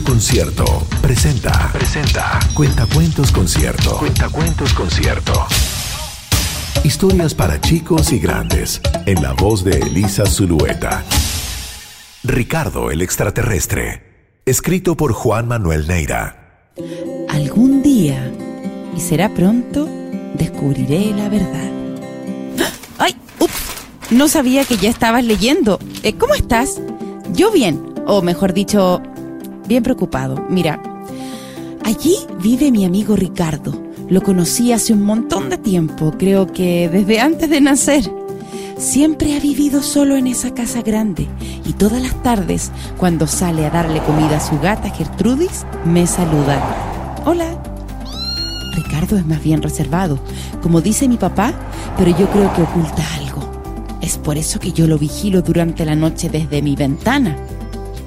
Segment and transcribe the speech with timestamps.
[0.00, 0.64] Concierto
[1.02, 1.70] presenta.
[1.72, 2.38] Presenta.
[2.54, 3.98] Cuentacuentos Concierto.
[3.98, 5.32] Cuentacuentos Concierto.
[6.82, 8.80] Historias para chicos y grandes.
[9.04, 11.04] En la voz de Elisa Zulueta.
[12.24, 14.30] Ricardo el extraterrestre.
[14.46, 16.70] Escrito por Juan Manuel Neira.
[17.28, 18.32] Algún día,
[18.96, 19.86] y será pronto,
[20.38, 21.70] descubriré la verdad.
[22.98, 23.14] ¡Ay!
[23.38, 23.52] ¡Ups!
[24.10, 25.78] No sabía que ya estabas leyendo.
[26.02, 26.80] Eh, ¿Cómo estás?
[27.34, 29.02] Yo bien, o mejor dicho,
[29.66, 30.44] bien preocupado.
[30.48, 30.80] Mira,
[31.84, 33.72] allí vive mi amigo Ricardo.
[34.08, 38.10] Lo conocí hace un montón de tiempo, creo que desde antes de nacer.
[38.76, 41.28] Siempre ha vivido solo en esa casa grande
[41.64, 46.60] y todas las tardes, cuando sale a darle comida a su gata Gertrudis, me saluda.
[47.24, 47.62] Hola.
[48.74, 50.18] Ricardo es más bien reservado,
[50.62, 51.52] como dice mi papá,
[51.96, 53.42] pero yo creo que oculta algo.
[54.00, 57.36] Es por eso que yo lo vigilo durante la noche desde mi ventana.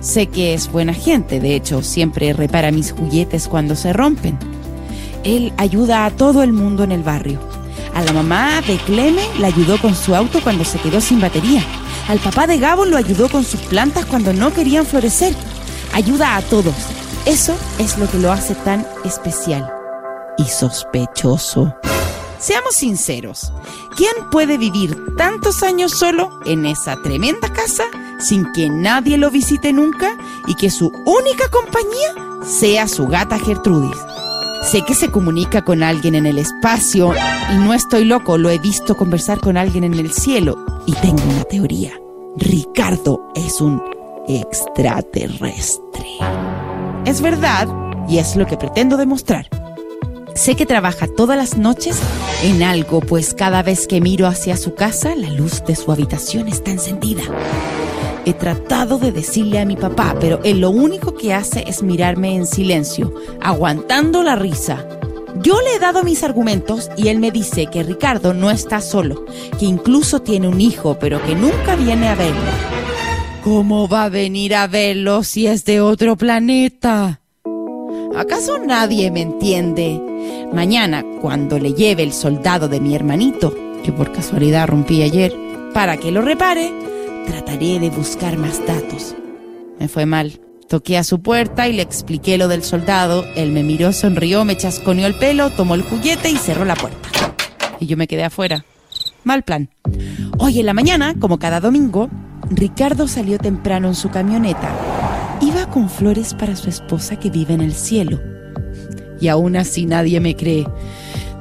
[0.00, 4.38] Sé que es buena gente, de hecho, siempre repara mis juguetes cuando se rompen.
[5.24, 7.38] Él ayuda a todo el mundo en el barrio.
[7.94, 11.62] A la mamá de Cleme la ayudó con su auto cuando se quedó sin batería.
[12.08, 15.34] Al papá de Gabo lo ayudó con sus plantas cuando no querían florecer.
[15.92, 16.74] Ayuda a todos.
[17.26, 19.70] Eso es lo que lo hace tan especial
[20.38, 21.74] y sospechoso.
[22.38, 23.52] Seamos sinceros,
[23.98, 27.84] ¿quién puede vivir tantos años solo en esa tremenda casa
[28.20, 33.96] sin que nadie lo visite nunca y que su única compañía sea su gata Gertrudis?
[34.62, 37.12] Sé que se comunica con alguien en el espacio
[37.52, 41.22] y no estoy loco, lo he visto conversar con alguien en el cielo y tengo
[41.24, 41.92] una teoría.
[42.36, 43.82] Ricardo es un
[44.28, 46.06] extraterrestre.
[47.06, 47.68] Es verdad
[48.08, 49.48] y es lo que pretendo demostrar.
[50.34, 51.98] Sé que trabaja todas las noches
[52.42, 56.48] en algo, pues cada vez que miro hacia su casa, la luz de su habitación
[56.48, 57.22] está encendida.
[58.26, 62.34] He tratado de decirle a mi papá, pero él lo único que hace es mirarme
[62.34, 64.86] en silencio, aguantando la risa.
[65.42, 69.24] Yo le he dado mis argumentos y él me dice que Ricardo no está solo,
[69.58, 72.40] que incluso tiene un hijo, pero que nunca viene a verlo.
[73.42, 77.20] ¿Cómo va a venir a verlo si es de otro planeta?
[78.14, 79.98] ¿Acaso nadie me entiende?
[80.52, 85.34] Mañana, cuando le lleve el soldado de mi hermanito, que por casualidad rompí ayer,
[85.72, 86.70] para que lo repare,
[87.26, 89.14] trataré de buscar más datos.
[89.78, 90.40] Me fue mal.
[90.68, 93.24] Toqué a su puerta y le expliqué lo del soldado.
[93.34, 97.08] Él me miró, sonrió, me chasconeó el pelo, tomó el juguete y cerró la puerta.
[97.80, 98.64] Y yo me quedé afuera.
[99.24, 99.68] Mal plan.
[100.38, 102.08] Hoy en la mañana, como cada domingo,
[102.50, 104.70] Ricardo salió temprano en su camioneta.
[105.40, 108.20] Iba con flores para su esposa que vive en el cielo.
[109.20, 110.66] Y aún así nadie me cree.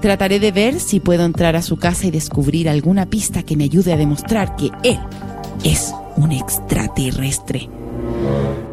[0.01, 3.65] Trataré de ver si puedo entrar a su casa y descubrir alguna pista que me
[3.65, 4.99] ayude a demostrar que él
[5.63, 7.69] es un extraterrestre.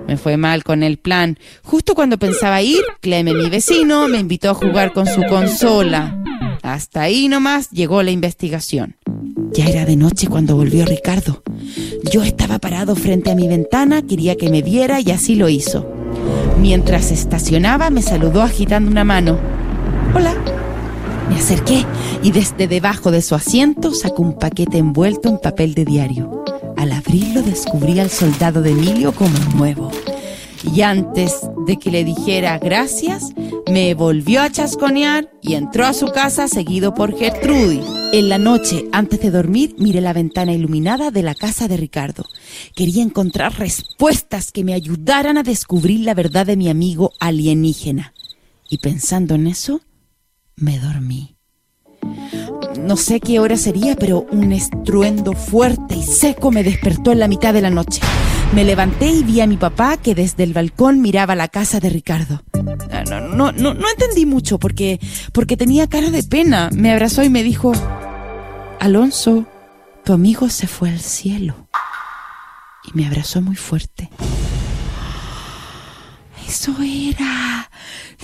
[0.06, 1.38] Me fue mal con el plan.
[1.64, 6.22] Justo cuando pensaba ir, Cleme, mi vecino, me invitó a jugar con su consola.
[6.62, 8.96] Hasta ahí nomás llegó la investigación.
[9.52, 11.42] Ya era de noche cuando volvió Ricardo.
[12.12, 15.86] Yo estaba parado frente a mi ventana, quería que me viera y así lo hizo.
[16.60, 19.38] Mientras estacionaba me saludó agitando una mano.
[20.14, 20.34] Hola.
[21.28, 21.84] Me acerqué
[22.22, 26.44] y desde debajo de su asiento sacó un paquete envuelto en papel de diario.
[26.76, 29.90] Al abrirlo descubrí al soldado de Emilio como nuevo.
[30.74, 33.32] Y antes de que le dijera gracias,
[33.70, 37.84] me volvió a chasconear y entró a su casa seguido por Gertrudis.
[38.12, 42.24] En la noche, antes de dormir, miré la ventana iluminada de la casa de Ricardo.
[42.74, 48.12] Quería encontrar respuestas que me ayudaran a descubrir la verdad de mi amigo alienígena.
[48.68, 49.80] Y pensando en eso,
[50.56, 51.35] me dormí.
[52.78, 57.28] No sé qué hora sería, pero un estruendo fuerte y seco me despertó en la
[57.28, 58.00] mitad de la noche.
[58.52, 61.90] Me levanté y vi a mi papá que desde el balcón miraba la casa de
[61.90, 62.42] Ricardo.
[62.92, 65.00] Ah, no, no, no, no entendí mucho porque,
[65.32, 66.70] porque tenía cara de pena.
[66.72, 67.72] Me abrazó y me dijo,
[68.78, 69.46] Alonso,
[70.04, 71.68] tu amigo se fue al cielo.
[72.84, 74.10] Y me abrazó muy fuerte.
[76.46, 77.55] Eso era.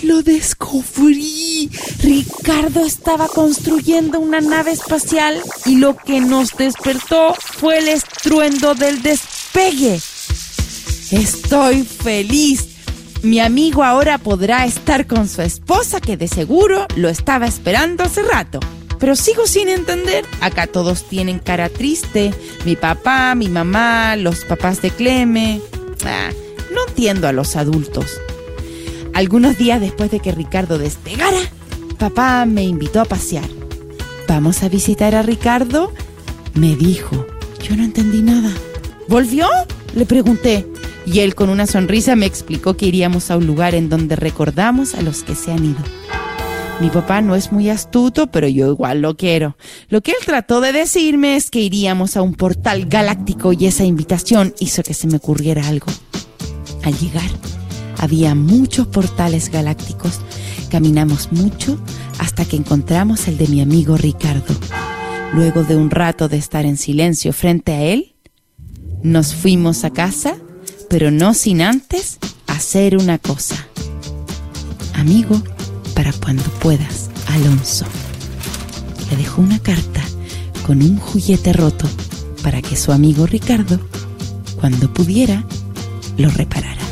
[0.03, 1.71] Lo descubrí.
[2.03, 9.03] Ricardo estaba construyendo una nave espacial y lo que nos despertó fue el estruendo del
[9.03, 10.01] despegue.
[11.13, 12.69] Estoy feliz.
[13.23, 18.23] Mi amigo ahora podrá estar con su esposa que de seguro lo estaba esperando hace
[18.23, 18.59] rato.
[18.99, 20.25] Pero sigo sin entender.
[20.41, 22.35] Acá todos tienen cara triste.
[22.65, 25.61] Mi papá, mi mamá, los papás de Cleme.
[26.05, 26.31] Ah,
[26.75, 28.19] no entiendo a los adultos.
[29.15, 31.41] Algunos días después de que Ricardo despegara,
[31.99, 33.49] papá me invitó a pasear.
[34.27, 35.93] ¿Vamos a visitar a Ricardo?
[36.55, 37.27] Me dijo.
[37.63, 38.51] Yo no entendí nada.
[39.09, 39.47] ¿Volvió?
[39.95, 40.67] Le pregunté.
[41.05, 44.95] Y él con una sonrisa me explicó que iríamos a un lugar en donde recordamos
[44.95, 45.81] a los que se han ido.
[46.81, 49.57] Mi papá no es muy astuto, pero yo igual lo quiero.
[49.89, 53.85] Lo que él trató de decirme es que iríamos a un portal galáctico y esa
[53.85, 55.87] invitación hizo que se me ocurriera algo.
[56.83, 57.31] Al llegar,
[58.03, 60.19] había muchos portales galácticos.
[60.71, 61.79] Caminamos mucho
[62.19, 64.55] hasta que encontramos el de mi amigo Ricardo.
[65.35, 68.17] Luego de un rato de estar en silencio frente a él,
[69.05, 70.35] nos fuimos a casa,
[70.91, 72.19] pero no sin antes
[72.49, 73.69] hacer una cosa.
[74.95, 75.41] Amigo,
[75.95, 77.87] para cuando puedas, Alonso.
[79.11, 80.03] Le dejó una carta
[80.67, 81.89] con un juguete roto
[82.43, 83.79] para que su amigo Ricardo,
[84.61, 85.45] cuando pudiera,
[86.17, 86.92] lo reparara.